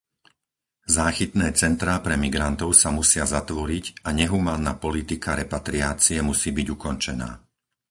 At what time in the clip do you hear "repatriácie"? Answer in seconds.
5.41-6.17